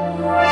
Música 0.00 0.49